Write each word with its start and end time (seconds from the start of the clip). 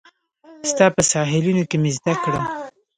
ستا 0.69 0.85
په 0.95 1.01
ساحلونو 1.11 1.63
کې 1.69 1.77
مې 1.81 1.91
زده 1.97 2.13
کړه 2.23 2.41